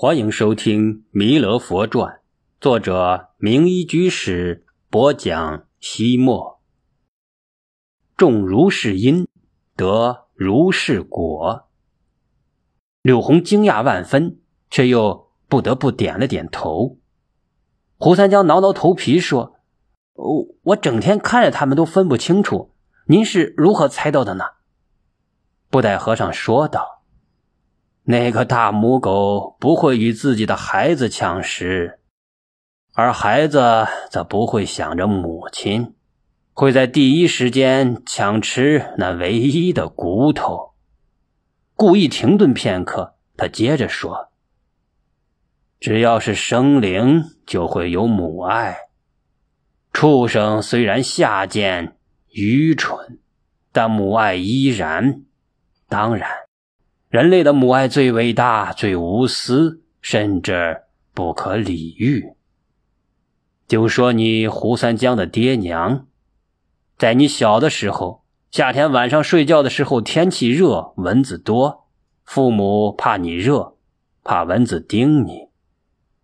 [0.00, 2.14] 欢迎收听《弥勒佛传》，
[2.60, 5.64] 作者明一居士播讲。
[5.80, 6.60] 西末，
[8.16, 9.26] 种如是因，
[9.74, 11.68] 得如是果。
[13.02, 14.38] 柳红惊讶万分，
[14.70, 16.98] 却又不得不点了点头。
[17.96, 19.56] 胡三江挠挠头皮说
[20.14, 22.72] ：“我我整天看着他们都分不清楚，
[23.08, 24.44] 您是如何猜到的呢？”
[25.68, 26.97] 布袋和尚说道。
[28.10, 32.00] 那个大母狗不会与自己的孩子抢食，
[32.94, 35.94] 而孩子则不会想着母亲，
[36.54, 40.72] 会在第一时间抢吃那唯一的骨头。
[41.74, 44.30] 故意停顿片刻，他接着说
[45.78, 48.78] ：“只要是生灵，就会有母爱。
[49.92, 51.98] 畜生虽然下贱
[52.30, 53.18] 愚蠢，
[53.70, 55.24] 但母爱依然。
[55.90, 56.30] 当然。”
[57.08, 60.82] 人类的母爱最伟大、最无私，甚至
[61.14, 62.34] 不可理喻。
[63.66, 66.06] 就说你胡三江的爹娘，
[66.98, 71.86] 在你小的时候，夏天晚上睡觉的时候，天气热，蚊子多，
[72.24, 73.76] 父母怕你热，
[74.22, 75.48] 怕蚊子叮你，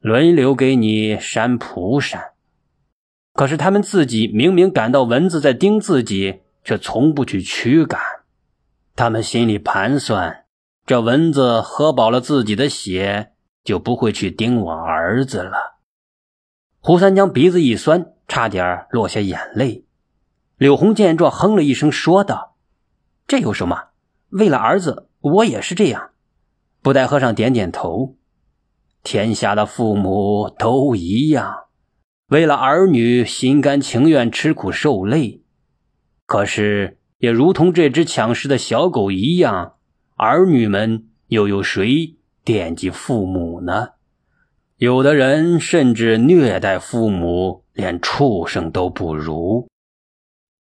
[0.00, 2.32] 轮流给你扇蒲扇。
[3.32, 7.98] 可是他们自己明明感到蚊子在叮自己，却从不去驱赶。
[8.94, 10.45] 他们心里盘算。
[10.86, 13.32] 这蚊子喝饱了自己的血，
[13.64, 15.80] 就不会去叮我儿子了。
[16.78, 19.84] 胡三江鼻子一酸，差点落下眼泪。
[20.56, 22.54] 柳红见状，哼了一声，说道
[23.26, 23.88] ：“这有什么？
[24.28, 26.10] 为了儿子，我也是这样。”
[26.80, 28.14] 布袋和尚点点头
[29.02, 31.64] ：“天下的父母都一样，
[32.28, 35.42] 为了儿女，心甘情愿吃苦受累。
[36.26, 39.72] 可是，也如同这只抢食的小狗一样。”
[40.18, 43.90] 儿女们又有谁惦记父母呢？
[44.78, 49.68] 有的人甚至虐待父母，连畜生都不如。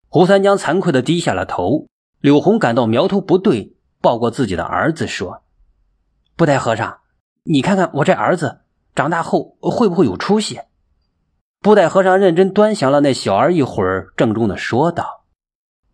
[0.09, 1.87] 胡三江惭愧的低下了头。
[2.22, 5.43] 柳红感到苗头不对，抱过自己的儿子说
[6.37, 7.00] ：“布袋和尚，
[7.43, 8.60] 你看看我这儿子
[8.94, 10.59] 长大后会不会有出息？”
[11.60, 15.27] 布袋和尚认真端详了那小儿一会儿，郑重的说道：“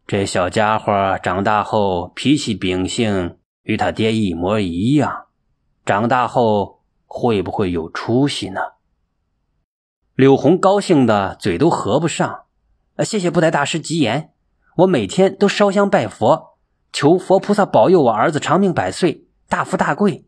[0.06, 5.26] 这小家伙长大后脾气秉性。”与他爹一模一样，
[5.84, 8.60] 长大后会不会有出息呢？
[10.14, 12.44] 柳红高兴的嘴都合不上。
[13.04, 14.32] 谢谢布袋大师吉言，
[14.78, 16.58] 我每天都烧香拜佛，
[16.92, 20.26] 求佛菩萨保佑我儿子长命百岁、大富大贵。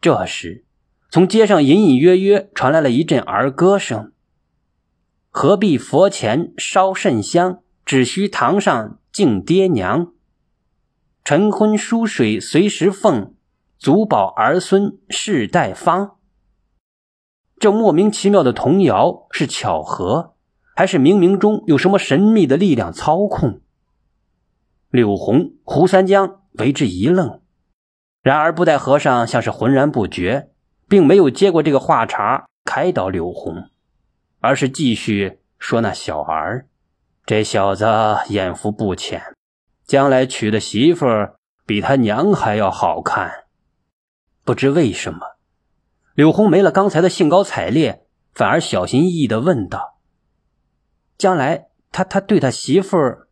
[0.00, 0.64] 这时，
[1.10, 4.12] 从街上隐隐约约传来了一阵儿歌声
[5.28, 10.12] ：“何必佛前烧甚香，只需堂上敬爹娘。”
[11.24, 13.34] 晨昏疏水随时奉，
[13.78, 16.18] 足保儿孙世代芳。
[17.58, 20.34] 这莫名其妙的童谣是巧合，
[20.76, 23.62] 还是冥冥中有什么神秘的力量操控？
[24.90, 27.40] 柳红、胡三江为之一愣，
[28.20, 30.50] 然而布袋和尚像是浑然不觉，
[30.90, 33.70] 并没有接过这个话茬开导柳红，
[34.40, 36.68] 而是继续说：“那小儿，
[37.24, 37.86] 这小子
[38.28, 39.22] 眼福不浅。”
[39.86, 41.36] 将来娶的媳妇儿
[41.66, 43.44] 比他娘还要好看，
[44.44, 45.20] 不知为什么，
[46.14, 49.98] 柳红没了刚才的兴高采烈，反而小心翼翼的问道
[51.18, 53.28] ：“将来他他对他媳妇儿，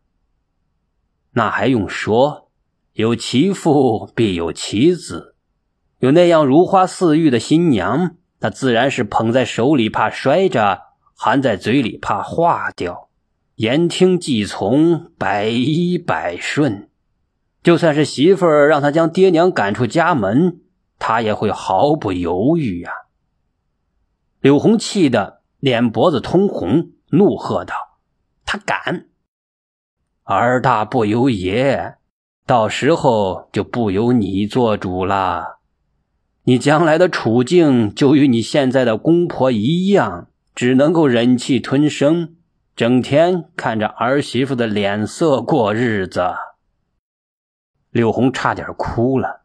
[1.33, 2.51] 那还用说？
[2.93, 5.35] 有其父必有其子，
[6.01, 10.81] 有那样如花似玉的新娘，他自然是捧在手里怕摔着，
[11.15, 13.09] 含在嘴里怕化掉。”
[13.63, 16.89] 言听计从，百依百顺。
[17.63, 20.63] 就算是媳妇儿让他将爹娘赶出家门，
[20.99, 22.91] 他也会毫不犹豫呀。
[24.41, 27.73] 柳红气得脸脖子通红，怒喝道
[28.45, 29.07] ：“他敢！
[30.25, 31.99] 儿大不由爷，
[32.45, 35.61] 到时候就不由你做主了。
[36.43, 42.35] 你将来的处境就与你现在的公婆一样，只能够忍气吞声。”
[42.75, 46.35] 整天看着儿媳妇的脸色过日子，
[47.91, 49.43] 柳红差点哭了。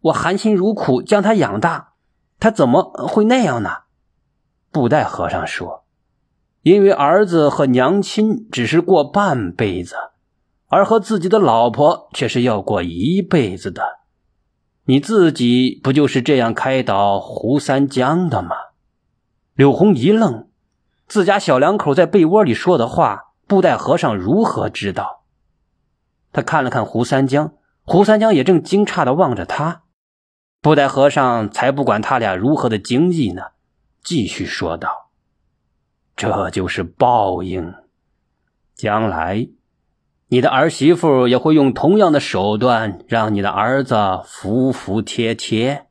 [0.00, 1.94] 我含辛茹苦将他养大，
[2.38, 3.70] 他怎么会那样呢？
[4.70, 5.86] 布袋和尚说
[6.60, 9.96] ：“因为儿子和娘亲只是过半辈子，
[10.66, 14.00] 而和自己的老婆却是要过一辈子的。
[14.84, 18.54] 你自己不就是这样开导胡三江的吗？”
[19.56, 20.47] 柳红一愣。
[21.08, 25.24] 自家小两口在被窝里说的话，布袋和尚如何知道？
[26.32, 29.82] 他看了看胡三江，胡三江也正惊诧的望着他。
[30.60, 33.42] 布袋和尚才不管他俩如何的惊异呢，
[34.04, 35.10] 继续说道
[36.14, 37.74] ：“这就是报应，
[38.74, 39.48] 将来。”
[40.30, 43.96] 你的儿媳妇也会用同样的手段让你的儿子
[44.26, 45.87] 服服帖帖。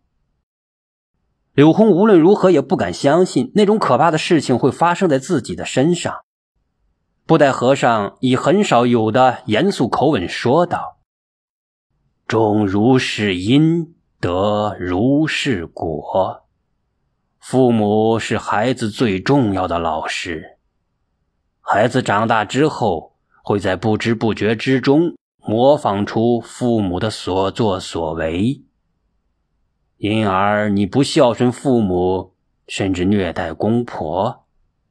[1.58, 6.18] 柳红无论如何也不敢相信那种可怕的事情会发生在自己的身上。
[7.26, 11.00] 布袋和尚以很少有的严肃口吻说道
[12.30, 16.46] ：“种如是因，得如是果。
[17.40, 20.60] 父母是孩子最重要的老师。
[21.60, 23.16] 孩子长大之后。”
[23.48, 28.62] 会在不知不觉之中模仿出父母的所作所为，
[29.98, 32.34] 因而你不孝顺父母，
[32.68, 34.46] 甚至虐待公婆，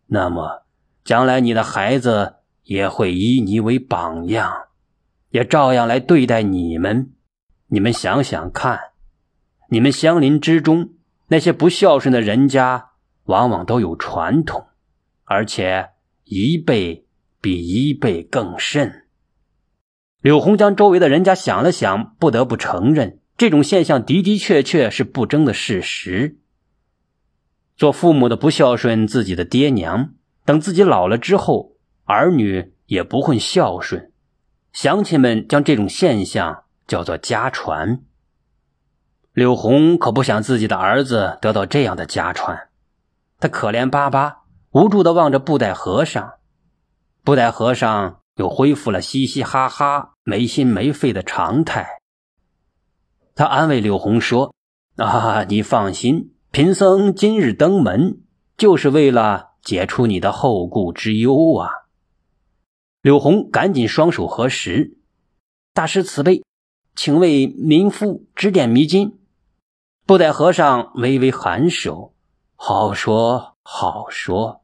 [0.07, 0.65] 那么
[1.05, 4.69] 将来你的孩子也会以你为榜样，
[5.31, 7.13] 也照样来对待你们。
[7.69, 8.79] 你们想想看，
[9.71, 10.91] 你们相邻之中
[11.29, 12.91] 那些不孝顺的人家，
[13.25, 14.67] 往往都有传统，
[15.25, 15.91] 而且
[16.25, 17.05] 一辈。
[17.39, 19.07] 比一辈更甚。
[20.21, 26.39] 柳红将周围的人家想了想，不得不承认，这种现象的的确确是不争的事实。
[27.77, 31.73] 做父母的不孝顺自己的爹娘，等自己老了之后，
[32.05, 34.11] 儿女也不会孝顺。
[34.73, 38.03] 乡亲们将这种现象叫做家传。
[39.33, 42.69] 柳红可不想自己的儿子得到这样的家传，
[43.39, 46.33] 他可怜巴巴、无助地望着布袋和尚。
[47.23, 51.96] 布袋和尚又恢复了嘻嘻哈哈、没心没肺的常态。
[53.37, 54.55] 他安慰柳红说
[54.97, 58.23] ：“啊，你放心，贫僧今日登门，
[58.57, 61.69] 就是为了解除你的后顾之忧啊。”
[63.03, 64.97] 柳红赶紧双手合十
[65.75, 66.43] ：“大师慈悲，
[66.95, 69.19] 请为民夫指点迷津。”
[70.07, 72.15] 布袋和尚微微颔首
[72.57, 74.63] ：“好说好说。”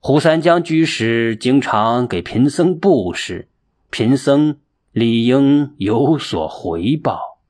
[0.00, 3.48] 胡三江居士经常给贫僧布施，
[3.88, 4.58] 贫僧
[4.92, 7.40] 理应有所回报。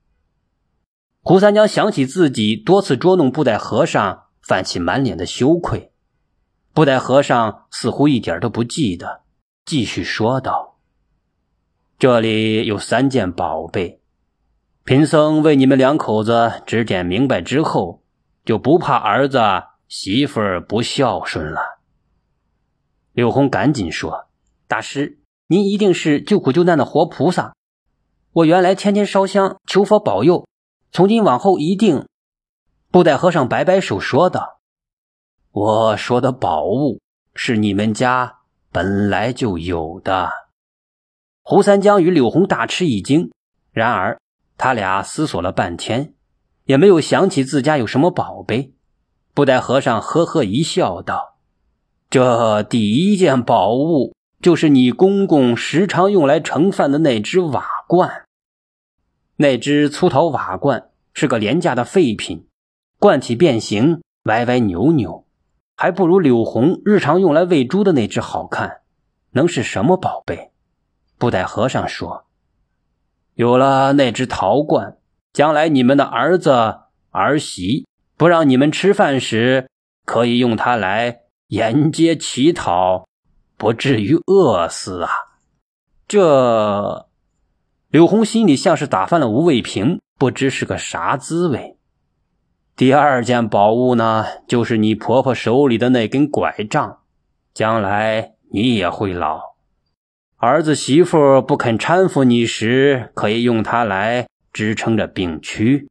[1.21, 5.91] 胡三江想起自己多次捉弄布袋和尚，泛起满脸的羞愧。
[6.73, 9.21] 布袋和尚似乎一点都不记得，
[9.65, 10.79] 继续说道
[11.99, 14.01] ：“这里有三件宝贝，
[14.83, 18.03] 贫僧为你们两口子指点明白之后，
[18.43, 19.39] 就不怕儿子
[19.87, 21.79] 媳妇不孝顺了。”
[23.13, 24.27] 柳红赶紧说
[24.67, 27.53] ：“大师，您一定是救苦救难的活菩萨。
[28.31, 30.47] 我原来天天烧香求佛保佑，
[30.91, 32.05] 从今往后一定。”
[32.89, 34.59] 布袋和尚摆摆手说道
[35.51, 36.99] ：“我说的宝物
[37.33, 38.39] 是你们家
[38.71, 40.29] 本来就有的。”
[41.43, 43.31] 胡三江与柳红大吃一惊，
[43.71, 44.19] 然而
[44.57, 46.13] 他俩思索了半天，
[46.65, 48.73] 也没有想起自家有什么宝贝。
[49.33, 51.37] 布袋和尚呵呵一笑，道。
[52.09, 54.13] 这第一件宝物
[54.43, 58.25] 就是你公公时常用来盛饭的那只瓦罐。
[59.37, 62.45] 那只粗陶瓦罐是个廉价的废品，
[62.99, 65.25] 罐体变形，歪歪扭扭，
[65.77, 68.81] 还不如柳红日常用来喂猪的那只好看。
[69.31, 70.51] 能是什么宝贝？
[71.17, 72.25] 布袋和尚说
[73.35, 74.97] ：“有了那只陶罐，
[75.31, 76.51] 将来你们的儿子
[77.11, 79.69] 儿媳不让你们吃饭时，
[80.05, 83.07] 可以用它来。”沿街乞讨，
[83.63, 85.09] 不至于饿死啊！
[86.07, 87.07] 这
[87.89, 91.77] 柳红心里像是打翻了无味瓶，不知是个啥滋味。
[92.75, 96.99] 第二件宝物呢，就是你婆婆手里的那根拐杖，
[97.53, 99.55] 将来你也会老，
[100.37, 105.87] 儿子媳妇不肯搀扶你时，可以用它来支撑着病躯。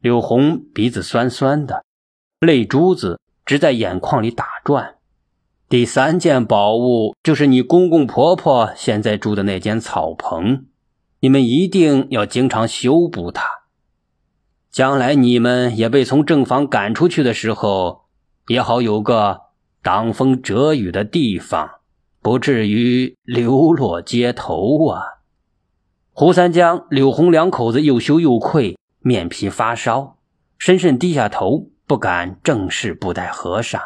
[0.00, 1.84] 柳红鼻子酸酸的，
[2.40, 3.18] 泪珠子。
[3.48, 4.97] 直在眼眶里打转。
[5.68, 10.64] 第三件宝物就是你公公婆婆现在住的那间草棚，
[11.20, 13.46] 你们一定要经常修补它。
[14.70, 18.04] 将来你们也被从正房赶出去的时候，
[18.46, 19.42] 也好有个
[19.82, 21.68] 挡风遮雨的地方，
[22.22, 25.02] 不至于流落街头啊！
[26.12, 30.16] 胡三江、柳红两口子又羞又愧，面皮发烧，
[30.56, 31.68] 深深低下头。
[31.86, 33.80] 不敢正视布袋和尚。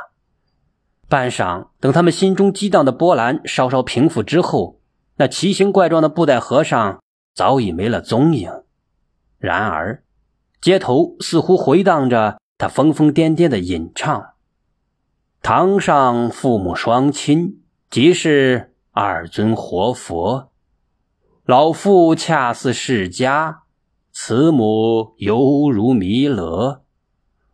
[1.12, 4.81] 半晌，等他们心中激荡的波澜稍稍平复之后，
[5.16, 7.02] 那奇形怪状的布袋和尚
[7.35, 8.50] 早已没了踪影。
[9.37, 10.02] 然而，
[10.62, 14.31] 街头似乎回荡着他疯疯癫癫的吟唱
[15.42, 20.49] ：“堂上父母双亲，即是二尊活佛；
[21.45, 23.57] 老妇恰似释迦，
[24.12, 26.81] 慈母犹如弥勒，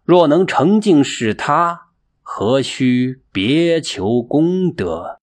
[0.04, 1.88] 若能成敬是他，
[2.30, 5.18] 何须别求功德？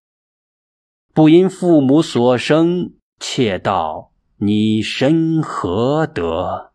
[1.13, 6.71] 不因父母所生，切道你身何德？